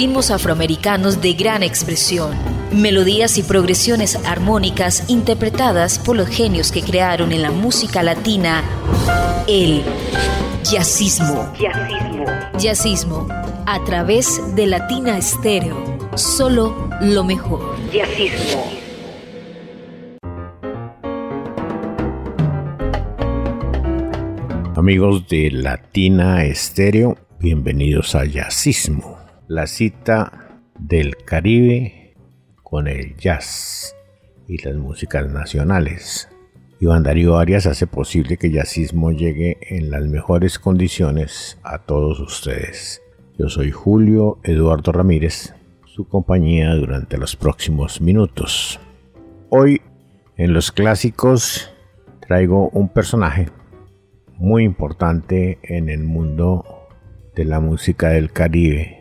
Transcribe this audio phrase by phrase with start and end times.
[0.00, 2.34] ritmos afroamericanos de gran expresión,
[2.72, 8.64] melodías y progresiones armónicas interpretadas por los genios que crearon en la música latina
[9.46, 9.82] el
[10.64, 11.52] jazzismo.
[11.52, 12.24] Jazzismo.
[12.58, 13.28] Jazzismo
[13.66, 15.76] a través de Latina Estéreo.
[16.14, 17.76] Solo lo mejor.
[17.92, 18.70] Jazzismo.
[24.76, 29.18] Amigos de Latina Estéreo, bienvenidos a Jazzismo,
[29.50, 32.14] la cita del Caribe
[32.62, 33.96] con el jazz
[34.46, 36.28] y las músicas nacionales.
[36.78, 43.02] Iván Darío Arias hace posible que Jazzismo llegue en las mejores condiciones a todos ustedes.
[43.40, 45.52] Yo soy Julio Eduardo Ramírez,
[45.84, 48.78] su compañía durante los próximos minutos.
[49.48, 49.82] Hoy
[50.36, 51.72] en los clásicos
[52.20, 53.48] traigo un personaje
[54.36, 56.86] muy importante en el mundo
[57.34, 58.99] de la música del Caribe,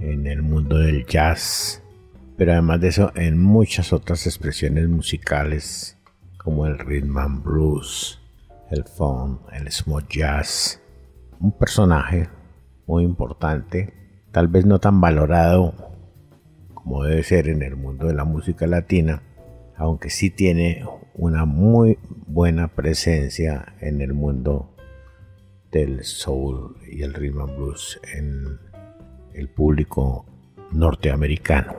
[0.00, 1.82] en el mundo del jazz,
[2.36, 5.98] pero además de eso en muchas otras expresiones musicales
[6.38, 8.20] como el rhythm and blues,
[8.70, 10.80] el funk, el smooth jazz.
[11.38, 12.28] Un personaje
[12.86, 13.92] muy importante,
[14.32, 15.74] tal vez no tan valorado
[16.72, 19.22] como debe ser en el mundo de la música latina,
[19.76, 20.84] aunque sí tiene
[21.14, 24.74] una muy buena presencia en el mundo
[25.70, 28.69] del soul y el rhythm and blues en
[29.34, 30.24] el público
[30.72, 31.74] norteamericano.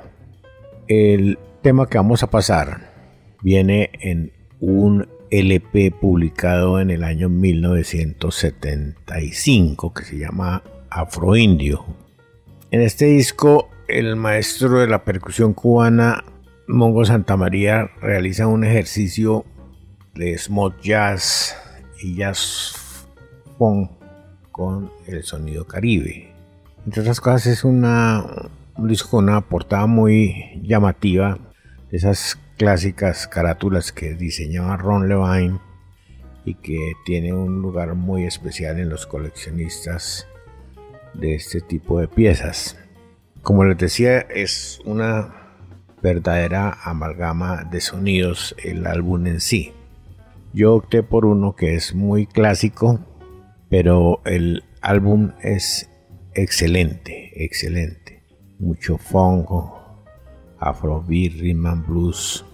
[0.87, 2.91] El tema que vamos a pasar
[3.41, 11.85] viene en un LP publicado en el año 1975 que se llama Afroindio.
[12.69, 16.23] En este disco el maestro de la percusión cubana
[16.67, 19.43] Mongo Santamaría realiza un ejercicio
[20.15, 21.57] de smooth jazz
[22.01, 23.05] y jazz
[23.57, 23.91] funk
[24.51, 26.30] con el sonido caribe.
[26.85, 28.25] Entre otras cosas es una,
[28.75, 31.37] un disco con una portada muy llamativa,
[31.91, 35.59] esas clásicas carátulas que diseñaba Ron Levine
[36.43, 40.27] y que tiene un lugar muy especial en los coleccionistas
[41.13, 42.77] de este tipo de piezas.
[43.43, 45.35] Como les decía, es una
[46.01, 49.73] verdadera amalgama de sonidos el álbum en sí.
[50.51, 52.99] Yo opté por uno que es muy clásico,
[53.69, 55.90] pero el álbum es
[56.33, 58.23] excelente, excelente.
[58.59, 60.05] Mucho fongo,
[60.59, 62.45] afrobeat, rhythm and blues,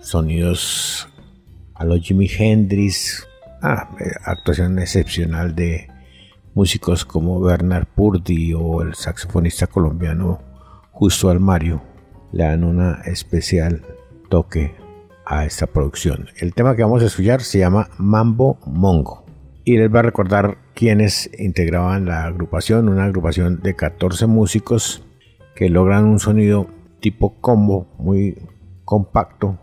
[0.00, 1.08] sonidos
[1.74, 3.26] a los Jimi Hendrix,
[3.62, 5.88] ah, eh, actuación excepcional de
[6.54, 10.40] músicos como Bernard Purdy o el saxofonista colombiano
[10.92, 11.82] Justo Almario
[12.32, 13.82] le dan una especial
[14.28, 14.74] toque
[15.24, 16.28] a esta producción.
[16.36, 19.24] El tema que vamos a escuchar se llama Mambo Mongo
[19.64, 25.04] y les va a recordar quienes integraban la agrupación, una agrupación de 14 músicos
[25.54, 26.68] que logran un sonido
[27.00, 28.38] tipo combo muy
[28.86, 29.58] compacto,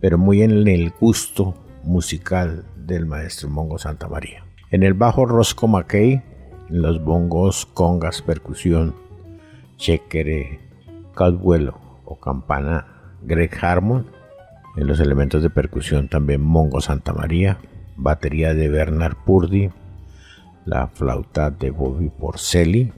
[0.00, 1.54] pero muy en el gusto
[1.84, 4.42] musical del maestro Mongo Santa María.
[4.70, 6.22] En el bajo Roscoe McKay,
[6.70, 8.94] en los bongos, congas, percusión,
[9.76, 10.60] chequere,
[11.14, 12.86] cadvuelo o campana
[13.20, 14.06] Greg Harmon,
[14.78, 17.58] en los elementos de percusión también Mongo Santa María,
[17.98, 19.68] batería de Bernard Purdy,
[20.68, 22.92] la flauta de Bobby Porcelli,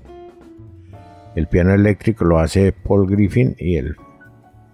[1.37, 3.97] el piano eléctrico lo hace Paul Griffin y el,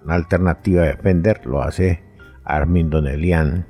[0.04, 2.02] la alternativa de Fender lo hace
[2.44, 3.66] Armin Donnellian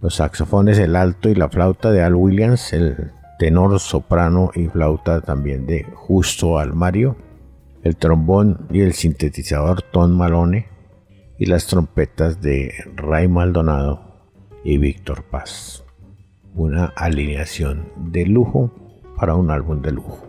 [0.00, 3.10] los saxofones, el alto y la flauta de Al Williams, el
[3.40, 7.16] tenor, soprano y flauta también de Justo Almario,
[7.82, 10.68] el trombón y el sintetizador Tom Malone
[11.36, 14.30] y las trompetas de Ray Maldonado
[14.62, 15.87] y Víctor Paz.
[16.58, 18.72] Una alineación de lujo
[19.16, 20.26] para un álbum de lujo.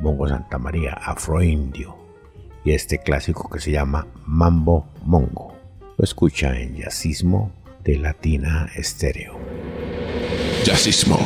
[0.00, 1.96] Mongo Santa María, Afro Indio
[2.64, 5.52] y este clásico que se llama Mambo Mongo.
[5.98, 7.50] Lo escucha en Yacismo
[7.82, 9.36] de Latina Estéreo.
[10.64, 11.18] Jazzismo.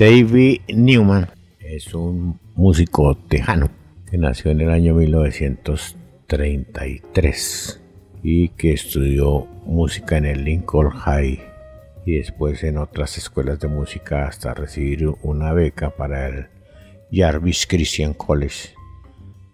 [0.00, 1.28] David Newman
[1.58, 3.68] es un músico tejano
[4.10, 7.82] que nació en el año 1933
[8.22, 11.42] y que estudió música en el Lincoln High
[12.06, 16.46] y después en otras escuelas de música hasta recibir una beca para el
[17.12, 18.70] Jarvis Christian College,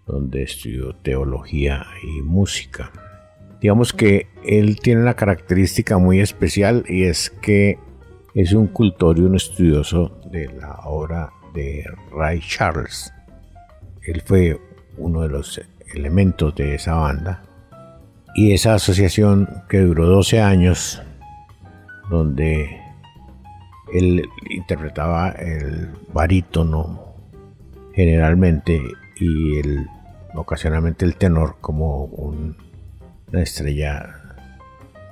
[0.05, 2.93] donde estudió teología y música.
[3.59, 7.79] Digamos que él tiene una característica muy especial y es que
[8.37, 13.11] es un cultor y un estudioso de la obra de Ray Charles.
[14.03, 14.61] Él fue
[14.95, 15.59] uno de los
[15.95, 17.41] elementos de esa banda
[18.35, 21.01] y esa asociación que duró 12 años
[22.11, 22.79] donde
[23.91, 27.15] él interpretaba el barítono
[27.95, 28.79] generalmente
[29.19, 29.87] y el,
[30.35, 34.37] ocasionalmente el tenor como una estrella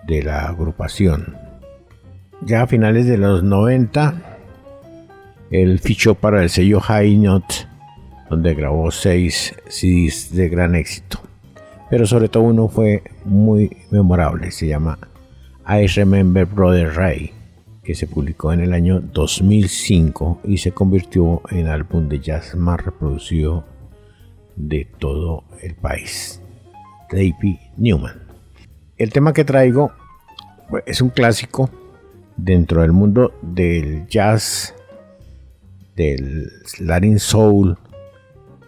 [0.05, 1.44] de la agrupación.
[2.41, 4.37] Ya a finales de los 90,
[5.51, 7.55] él fichó para el sello High Note,
[8.29, 11.19] donde grabó seis CDs de gran éxito.
[11.89, 14.99] Pero sobre todo uno fue muy memorable, se llama
[15.67, 17.31] I Remember Brother Ray,
[17.83, 22.83] que se publicó en el año 2005 y se convirtió en álbum de jazz más
[22.83, 23.65] reproducido
[24.55, 26.41] de todo el país.
[27.11, 28.21] David Newman.
[28.97, 29.91] El tema que traigo
[30.69, 31.69] pues, es un clásico
[32.37, 34.73] dentro del mundo del jazz,
[35.95, 37.77] del Latin Soul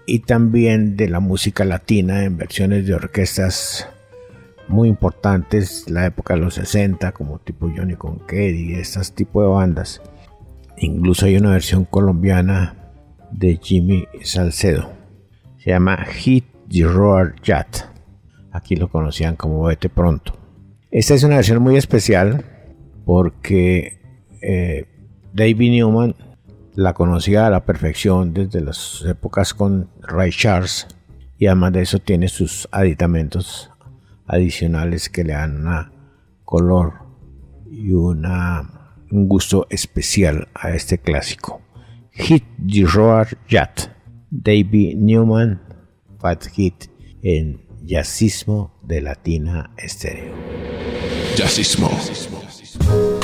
[0.05, 3.87] y también de la música latina en versiones de orquestas
[4.67, 9.47] muy importantes, la época de los 60, como tipo Johnny Conquer y estas tipo de
[9.47, 10.01] bandas.
[10.77, 12.75] Incluso hay una versión colombiana
[13.31, 14.91] de Jimmy Salcedo.
[15.57, 17.67] Se llama Hit the Roar Jat.
[18.51, 20.33] Aquí lo conocían como Vete Pronto.
[20.91, 22.45] Esta es una versión muy especial
[23.07, 24.01] porque
[24.41, 24.85] eh,
[25.31, 26.13] David Newman
[26.75, 30.87] la conocía a la perfección desde las épocas con Ray Charles
[31.37, 33.71] y además de eso tiene sus aditamentos
[34.25, 35.93] adicionales que le dan una
[36.43, 36.95] color
[37.71, 38.27] y un
[39.09, 41.61] gusto especial a este clásico.
[42.11, 43.87] Hit the Roar Yacht,
[44.29, 45.61] David Newman,
[46.19, 46.91] Fat Hit
[47.23, 50.33] en Jazzismo de Latina Estéreo.
[51.37, 51.89] Jazzismo.
[52.79, 53.16] Orquesta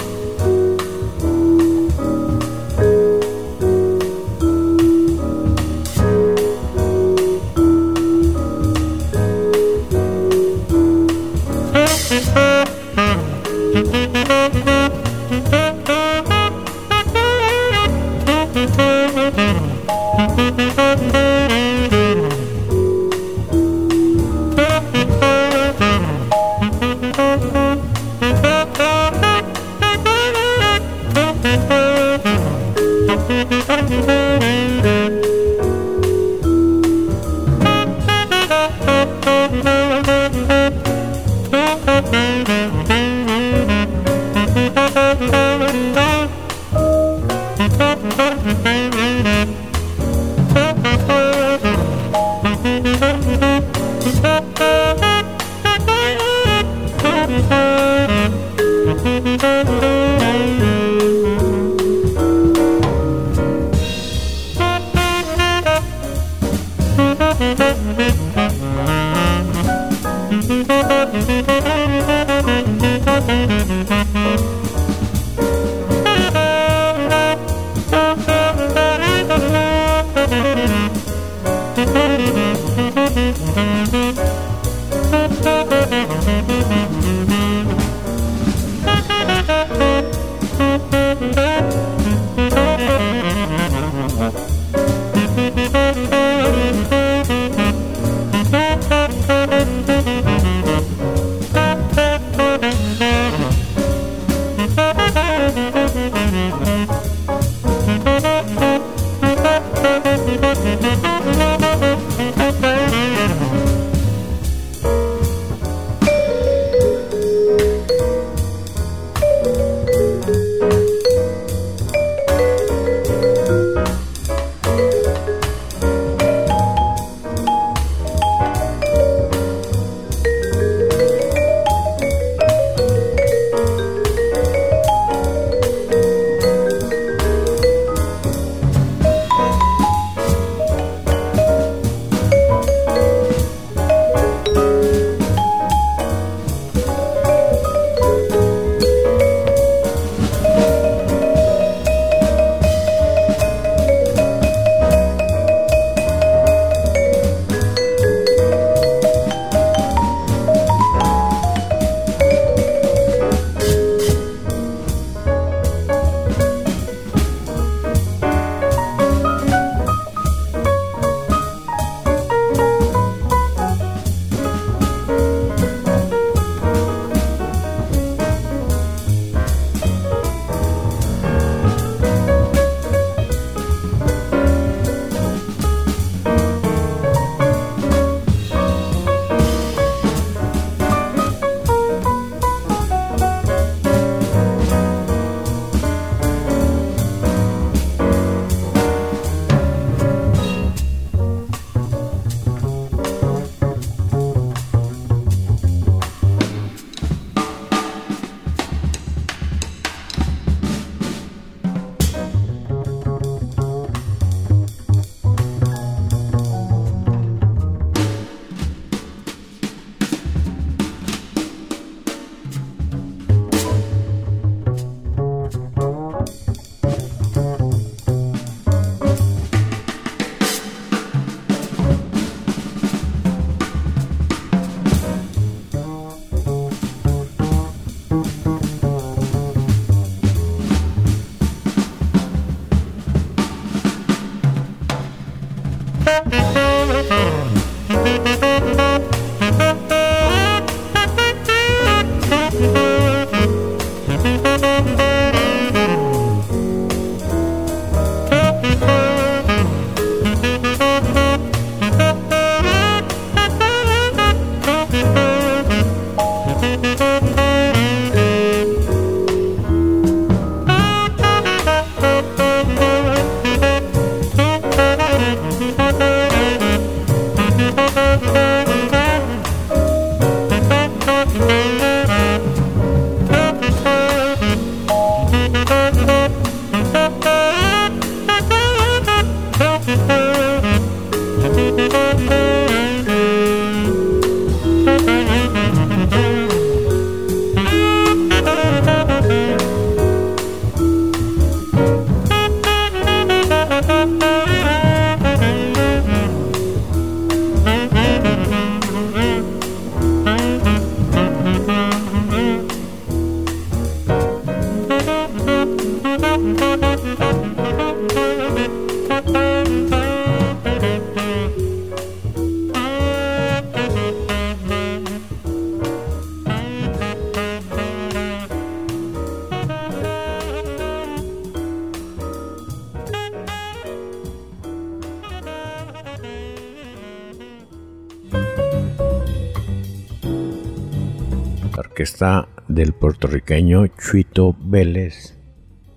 [343.33, 345.35] puertorriqueño Chuito Vélez.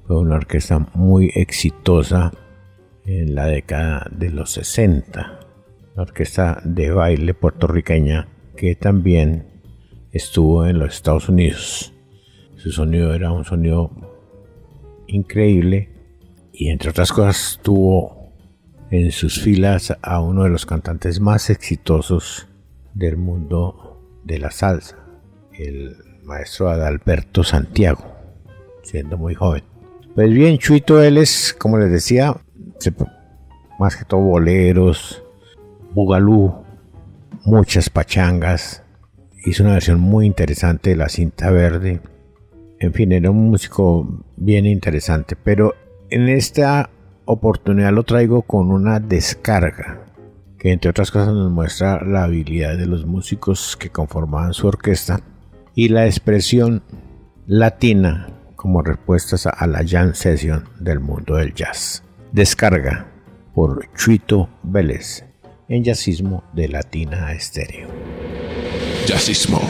[0.07, 2.33] Fue una orquesta muy exitosa
[3.05, 5.40] en la década de los 60.
[5.92, 9.61] Una orquesta de baile puertorriqueña que también
[10.12, 11.92] estuvo en los Estados Unidos.
[12.57, 13.90] Su sonido era un sonido
[15.07, 15.90] increíble
[16.55, 18.33] y entre otras cosas tuvo
[18.90, 22.49] en sus filas a uno de los cantantes más exitosos
[22.94, 24.96] del mundo de la salsa,
[25.53, 28.05] el maestro Adalberto Santiago,
[28.83, 29.62] siendo muy joven.
[30.15, 32.37] Pues bien, Chuito él es, como les decía,
[33.79, 35.23] más que todo boleros,
[35.95, 36.55] bugalú,
[37.45, 38.83] muchas pachangas.
[39.45, 42.01] Hizo una versión muy interesante de la cinta verde.
[42.81, 45.75] En fin, era un músico bien interesante, pero
[46.11, 46.91] en esta
[47.25, 50.03] oportunidad lo traigo con una descarga
[50.59, 55.21] que entre otras cosas nos muestra la habilidad de los músicos que conformaban su orquesta
[55.77, 56.83] y la expresión
[57.47, 62.03] latina como respuestas a la jam session del mundo del jazz.
[62.33, 63.07] Descarga
[63.55, 65.25] por Chuito Vélez
[65.69, 67.89] en Jazzismo de Latina Estéreo.
[69.07, 69.61] Jazzismo.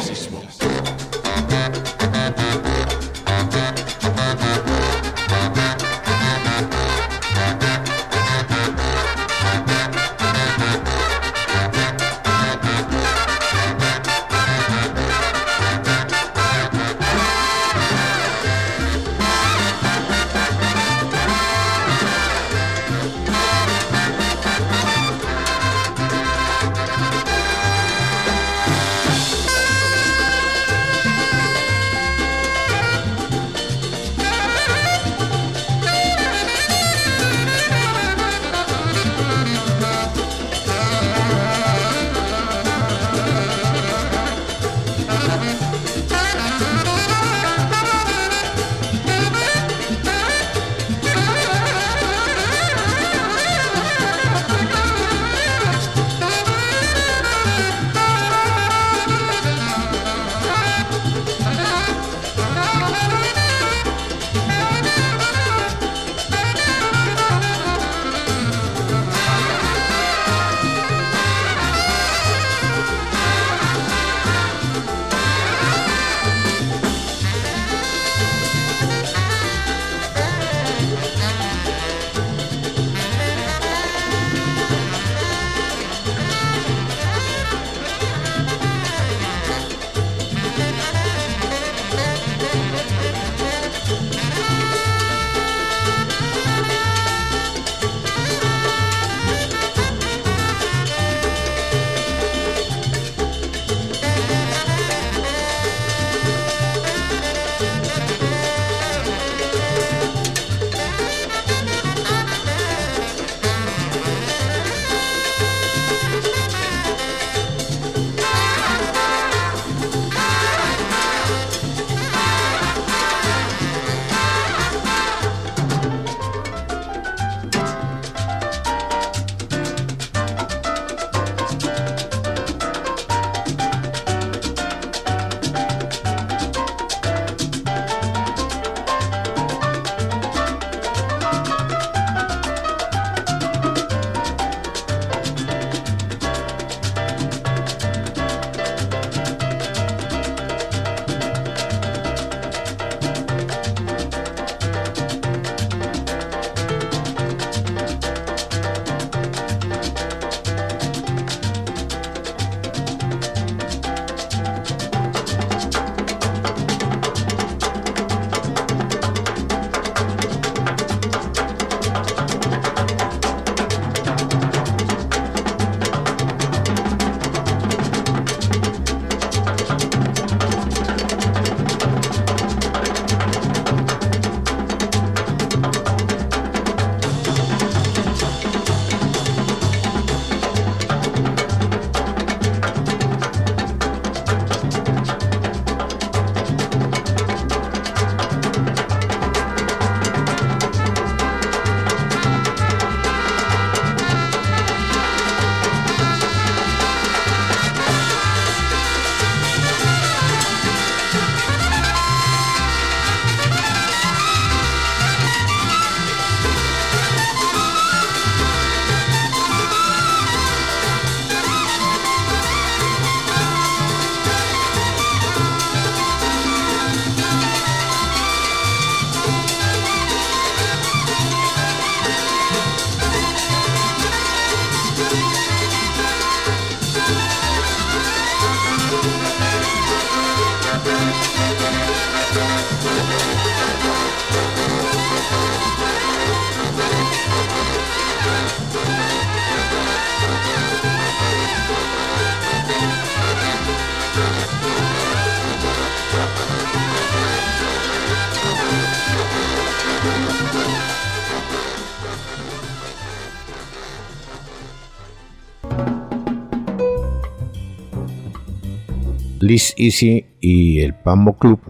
[269.46, 271.60] Liz Easy y el Pambo Club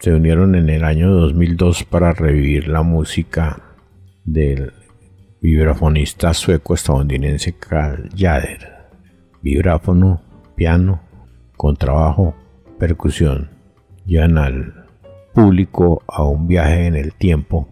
[0.00, 3.60] se unieron en el año 2002 para revivir la música
[4.24, 4.72] del
[5.42, 8.88] vibrafonista sueco-estadounidense Carl Jader.
[9.42, 10.22] Vibráfono,
[10.56, 11.02] piano,
[11.58, 12.34] contrabajo,
[12.78, 13.50] percusión.
[14.06, 14.86] Llevan al
[15.34, 17.68] público a un viaje en el tiempo,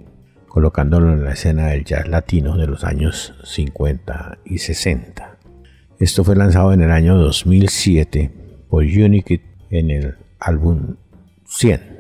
[0.47, 5.39] colocándolo en la escena del jazz latino de los años 50 y 60.
[5.99, 10.97] Esto fue lanzado en el año 2007 por Unikit en el álbum
[11.47, 11.99] 100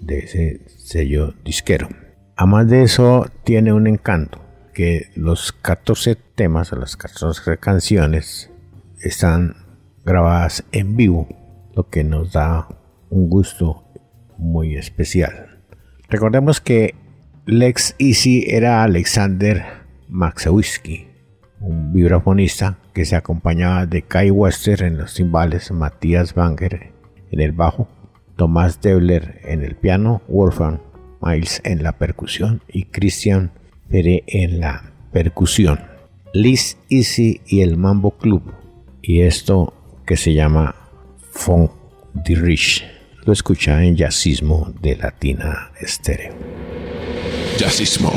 [0.00, 1.88] de ese sello disquero.
[2.36, 4.40] Además de eso, tiene un encanto,
[4.74, 8.50] que los 14 temas o las 14 canciones
[9.00, 9.56] están
[10.04, 11.28] grabadas en vivo,
[11.74, 12.68] lo que nos da
[13.10, 13.84] un gusto
[14.36, 15.60] muy especial.
[16.08, 16.94] Recordemos que
[17.46, 19.64] Lex Easy era Alexander
[20.08, 21.08] Maxewski,
[21.60, 26.94] un vibrafonista que se acompañaba de Kai Wester en los timbales, Matías Banger
[27.30, 27.88] en el bajo
[28.36, 30.80] Tomás Debler en el piano, Wolfgang
[31.20, 33.52] Miles en la percusión y Christian
[33.90, 35.78] Pere en la percusión.
[36.32, 38.54] Liz Easy y el Mambo Club.
[39.02, 39.74] Y esto
[40.06, 40.74] que se llama
[41.32, 41.72] Funk
[42.14, 42.58] de.
[43.26, 46.32] Lo escucha en Jazzismo de Latina Estéreo.
[47.58, 48.10] Jazzismo.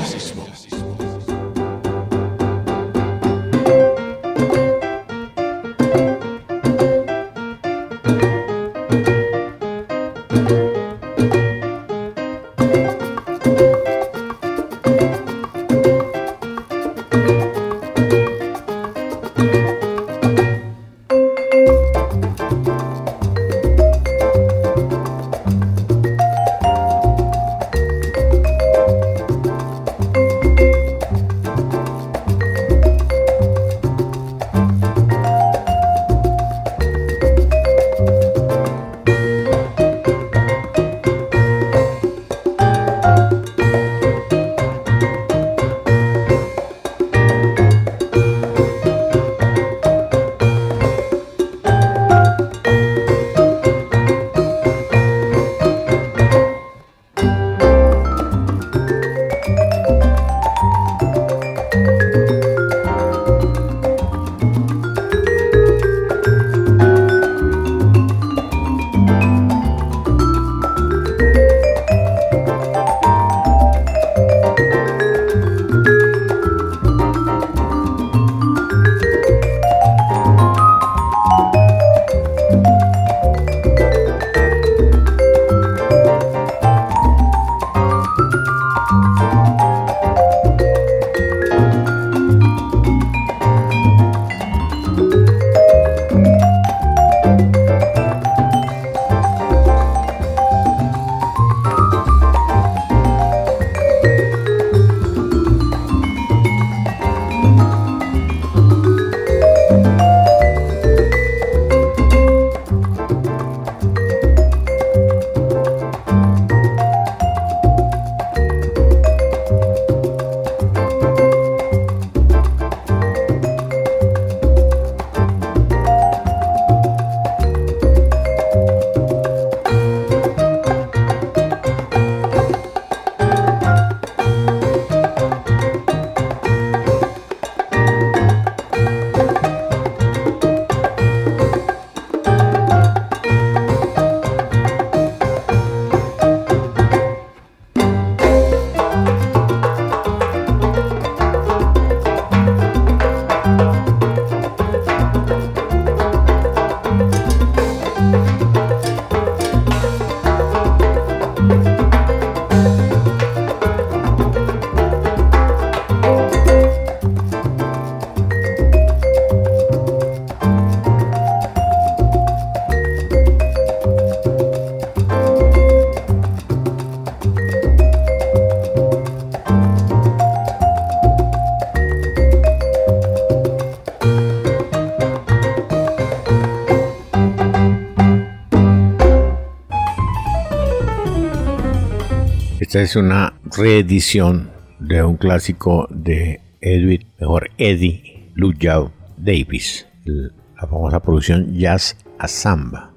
[192.70, 201.00] Esta es una reedición de un clásico de Edwin, mejor Eddie Lujow Davis, la famosa
[201.00, 202.94] producción Jazz a Samba,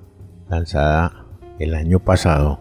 [0.51, 1.25] lanzada
[1.59, 2.61] el año pasado,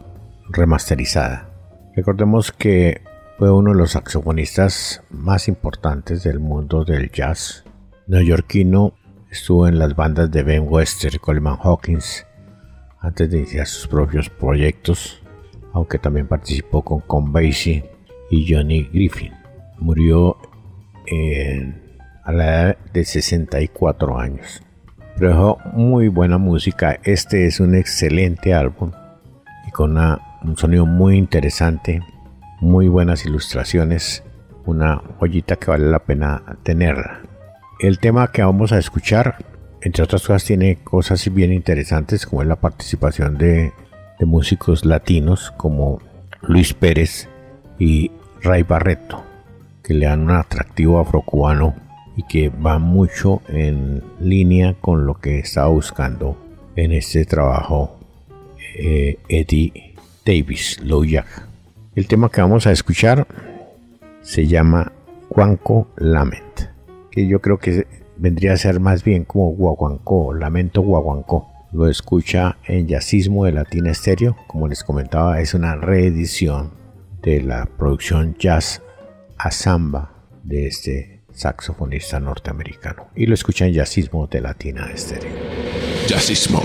[0.52, 1.50] remasterizada.
[1.98, 3.02] Recordemos que
[3.38, 7.66] fue uno de los saxofonistas más importantes del mundo del jazz
[8.08, 8.94] neoyorquino
[9.30, 12.26] Estuvo en las bandas de Ben Wester Coleman Hawkins
[13.02, 15.21] antes de iniciar sus propios proyectos,
[15.74, 19.34] aunque también participó con Con y Johnny Griffin.
[19.80, 20.38] Murió
[22.24, 24.62] a la edad de 64 años.
[25.16, 27.00] Pero dejó muy buena música.
[27.04, 28.92] Este es un excelente álbum
[29.68, 32.02] y con un sonido muy interesante,
[32.60, 34.24] muy buenas ilustraciones,
[34.66, 37.22] una joyita que vale la pena tenerla.
[37.80, 39.44] El tema que vamos a escuchar,
[39.82, 43.74] entre otras cosas, tiene cosas bien interesantes como es la participación de,
[44.22, 46.00] de músicos latinos como
[46.44, 47.28] Luis Pérez
[47.80, 48.12] y
[48.44, 49.24] Ray Barreto,
[49.82, 51.74] que le dan un atractivo afrocubano
[52.16, 56.38] y que va mucho en línea con lo que estaba buscando
[56.76, 57.98] en este trabajo
[58.78, 61.48] eh, Eddie Davis Loyak.
[61.96, 63.26] El tema que vamos a escuchar
[64.22, 64.92] se llama
[65.30, 66.70] Juanco Lament,
[67.10, 71.51] que yo creo que vendría a ser más bien como Guaguancó, Lamento Guaguancó.
[71.74, 76.74] Lo escucha en Jazzismo de Latina Estéreo, como les comentaba, es una reedición
[77.22, 78.82] de la producción Jazz
[79.38, 80.12] a Samba
[80.44, 83.08] de este saxofonista norteamericano.
[83.16, 85.32] Y lo escucha en Jazzismo de Latina Estéreo.
[86.08, 86.62] Jazzismo.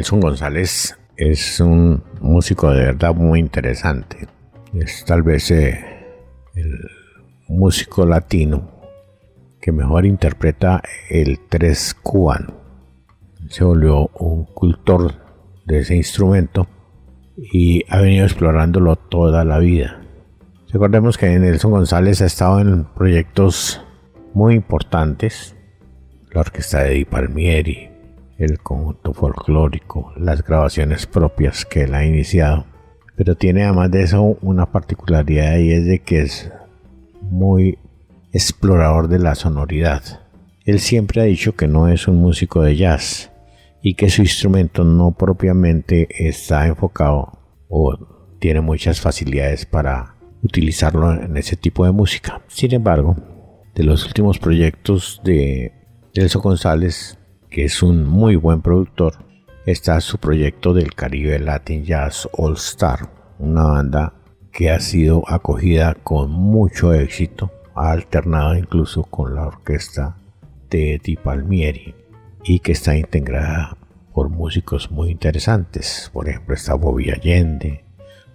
[0.00, 4.28] Nelson González es un músico de verdad muy interesante.
[4.72, 5.78] Es tal vez eh,
[6.54, 6.78] el
[7.48, 8.80] músico latino
[9.60, 10.80] que mejor interpreta
[11.10, 12.54] el tres cubano.
[13.50, 15.16] Se volvió un cultor
[15.66, 16.66] de ese instrumento
[17.36, 20.00] y ha venido explorándolo toda la vida.
[20.72, 23.84] Recordemos que Nelson González ha estado en proyectos
[24.32, 25.54] muy importantes,
[26.32, 27.90] la orquesta de Di Palmieri,
[28.40, 32.64] el conjunto folclórico, las grabaciones propias que él ha iniciado.
[33.14, 36.50] Pero tiene además de eso una particularidad y es de que es
[37.20, 37.78] muy
[38.32, 40.02] explorador de la sonoridad.
[40.64, 43.30] Él siempre ha dicho que no es un músico de jazz
[43.82, 47.38] y que su instrumento no propiamente está enfocado
[47.68, 47.94] o
[48.38, 52.40] tiene muchas facilidades para utilizarlo en ese tipo de música.
[52.48, 53.16] Sin embargo,
[53.74, 55.72] de los últimos proyectos de
[56.14, 57.19] Elso González,
[57.50, 59.14] que es un muy buen productor,
[59.66, 64.14] está su proyecto del Caribe Latin Jazz All Star, una banda
[64.52, 70.16] que ha sido acogida con mucho éxito ha alternado incluso con la orquesta
[70.68, 71.94] de Di Palmieri
[72.44, 73.76] y que está integrada
[74.12, 76.10] por músicos muy interesantes.
[76.12, 77.84] Por ejemplo, está Bobby Allende,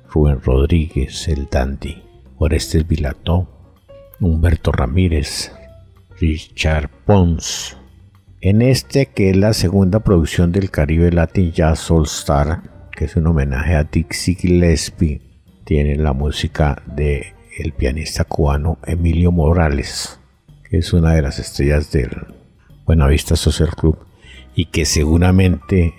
[0.09, 2.03] Rubén Rodríguez, el Dandy,
[2.37, 3.47] Orestes Vilató,
[4.19, 5.51] Humberto Ramírez,
[6.19, 7.77] Richard Pons.
[8.47, 13.15] En este, que es la segunda producción del Caribe Latin Jazz All Star, que es
[13.15, 15.19] un homenaje a Dixie Gillespie,
[15.63, 17.33] tiene la música de
[17.75, 20.19] pianista cubano Emilio Morales,
[20.69, 22.11] que es una de las estrellas del
[22.85, 23.97] Buenavista Social Club
[24.53, 25.95] y que seguramente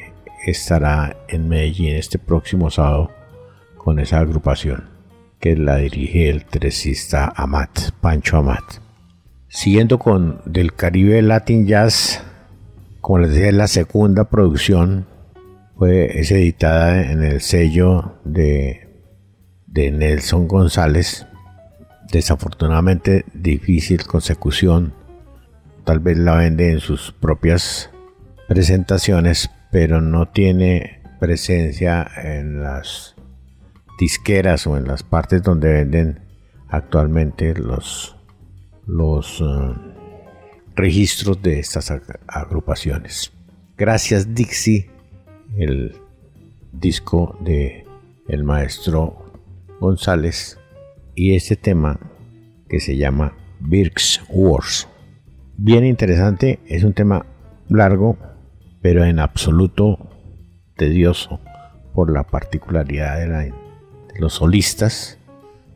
[0.47, 3.11] estará en Medellín este próximo sábado
[3.77, 4.89] con esa agrupación
[5.41, 8.63] que la dirige el tresista Amat, Pancho Amat.
[9.49, 12.23] Siguiendo con del Caribe Latin Jazz,
[13.07, 15.07] como les dije, la segunda producción
[15.77, 19.01] fue, es editada en el sello de,
[19.69, 21.25] de Nelson González
[22.11, 24.93] desafortunadamente difícil consecución.
[25.85, 27.91] Tal vez la vende en sus propias
[28.49, 33.15] presentaciones, pero no tiene presencia en las
[34.01, 36.25] disqueras o en las partes donde venden
[36.69, 38.17] actualmente los,
[38.85, 39.96] los eh,
[40.77, 41.93] registros de estas
[42.29, 43.33] agrupaciones.
[43.77, 44.91] Gracias Dixie,
[45.57, 45.97] el
[46.73, 47.85] disco de
[48.29, 49.33] el maestro
[49.81, 50.59] González
[51.15, 51.99] y este tema
[52.69, 54.89] que se llama Birks Wars.
[55.57, 57.25] Bien interesante, es un tema
[57.69, 58.19] largo,
[58.83, 60.11] pero en absoluto
[60.77, 61.41] tedioso
[61.95, 63.55] por la particularidad de,
[64.19, 65.19] los solistas,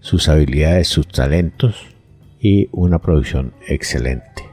[0.00, 1.86] sus habilidades, sus talentos
[2.38, 4.49] y una producción excelente.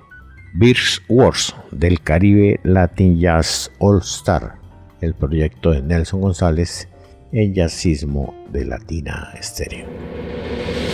[0.59, 4.55] Birks Wars del Caribe Latin Jazz All Star,
[5.01, 6.89] el proyecto de Nelson González
[7.31, 9.85] en jazzismo de Latina Estéreo.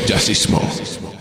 [0.05, 0.59] Jazzismo.
[0.59, 1.12] Yo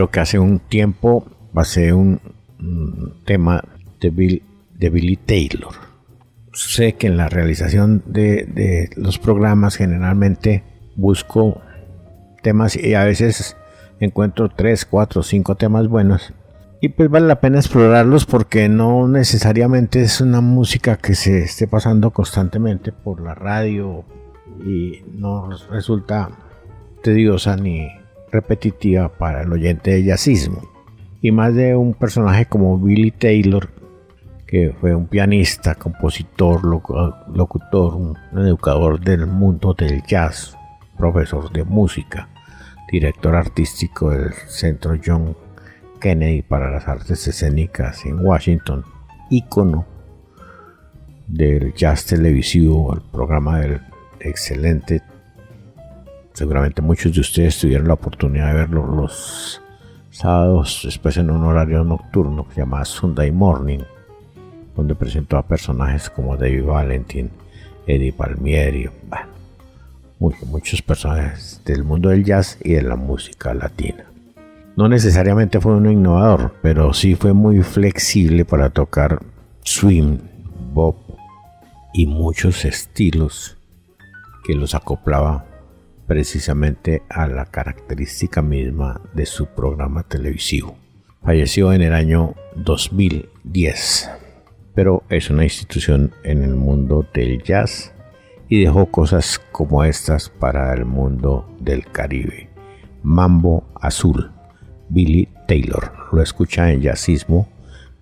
[0.00, 2.22] creo que hace un tiempo pasé un,
[2.58, 3.62] un tema
[4.00, 4.42] de, Bill,
[4.78, 5.74] Billy Taylor.
[6.54, 10.64] Sé que en la realización de, de los programas generalmente
[10.96, 11.60] busco
[12.42, 13.58] temas y a veces
[13.98, 16.32] encuentro 3, 4, 5 temas buenos.
[16.80, 21.66] Y pues vale la pena explorarlos porque no necesariamente es una música que se esté
[21.66, 24.06] pasando constantemente por la radio
[24.64, 26.30] y no resulta
[27.02, 27.99] tediosa ni
[28.32, 30.62] repetitiva para el oyente de jazzismo.
[31.22, 33.68] Y más de un personaje como Billy Taylor,
[34.46, 40.56] que fue un pianista, compositor, locutor, un educador del mundo del jazz,
[40.96, 42.28] profesor de música
[42.90, 45.36] director artístico del Centro John
[46.00, 48.84] Kennedy para las Artes Escénicas en Washington,
[49.30, 49.86] ícono
[51.28, 53.80] del jazz televisivo, el programa del
[54.18, 55.02] excelente.
[56.32, 59.60] Seguramente muchos de ustedes tuvieron la oportunidad de verlo los
[60.10, 63.80] sábados, después en un horario nocturno que se llama Sunday Morning,
[64.76, 67.30] donde presentó a personajes como David Valentin,
[67.86, 68.88] Eddie Palmieri,
[70.46, 74.04] muchos personajes del mundo del jazz y de la música latina.
[74.76, 79.20] No necesariamente fue un innovador, pero sí fue muy flexible para tocar
[79.62, 80.18] swing,
[80.72, 80.96] bop
[81.92, 83.58] y muchos estilos
[84.44, 85.44] que los acoplaba
[86.10, 90.76] precisamente a la característica misma de su programa televisivo.
[91.22, 94.10] Falleció en el año 2010,
[94.74, 97.92] pero es una institución en el mundo del jazz
[98.48, 102.48] y dejó cosas como estas para el mundo del Caribe.
[103.04, 104.32] Mambo Azul,
[104.88, 105.92] Billy Taylor.
[106.10, 107.48] Lo escucha en Jazzismo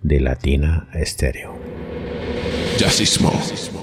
[0.01, 1.53] de Latina Estéreo.
[2.75, 3.78] Jazzismo.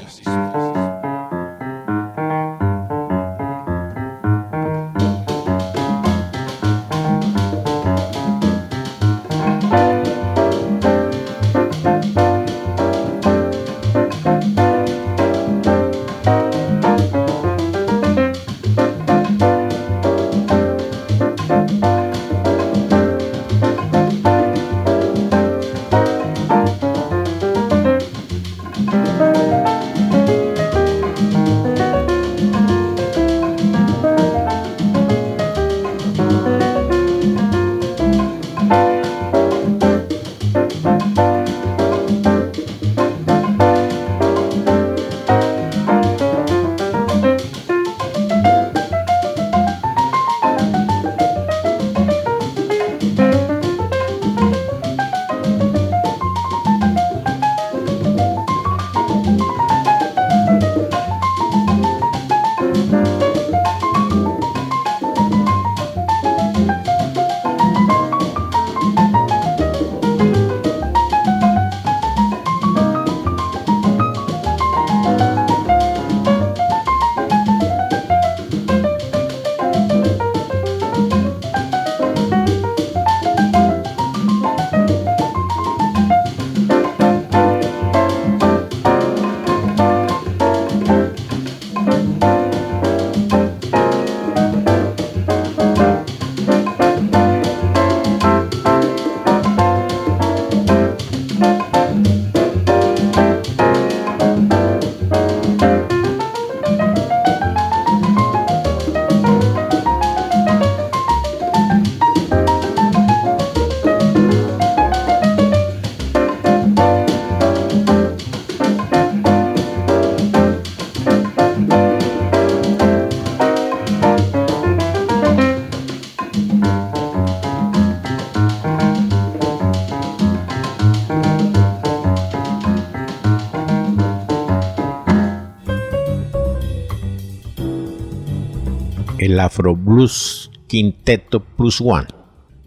[139.27, 142.07] El Afro Blues Quinteto Plus One.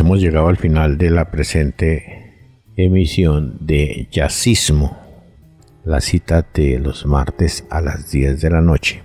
[0.00, 4.98] Hemos llegado al final de la presente emisión de Jazzismo,
[5.84, 9.02] la cita de los martes a las 10 de la noche,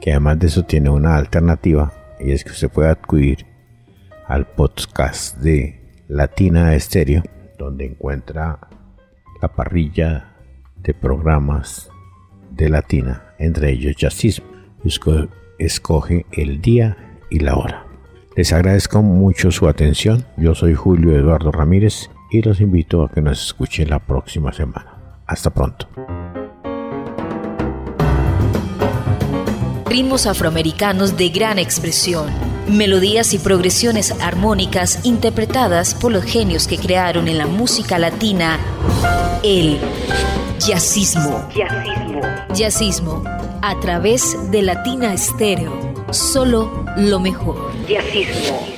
[0.00, 3.46] que además de eso tiene una alternativa y es que usted puede acudir
[4.28, 7.22] al podcast de Latina Estéreo,
[7.58, 8.58] donde encuentra
[9.40, 10.34] la parrilla
[10.76, 11.90] de programas
[12.50, 14.46] de Latina, entre ellos Jazzismo.
[15.58, 17.91] Escoge el día y la hora.
[18.34, 20.24] Les agradezco mucho su atención.
[20.38, 25.20] Yo soy Julio Eduardo Ramírez y los invito a que nos escuchen la próxima semana.
[25.26, 25.86] Hasta pronto.
[29.86, 32.26] Ritmos afroamericanos de gran expresión.
[32.66, 38.58] Melodías y progresiones armónicas interpretadas por los genios que crearon en la música latina
[39.42, 39.78] el
[40.58, 41.46] jazzismo.
[41.54, 42.20] Jazzismo.
[42.54, 43.24] Jazzismo.
[43.60, 45.92] A través de Latina Estéreo.
[46.10, 47.71] Solo lo mejor.
[47.88, 48.71] Jazzismo.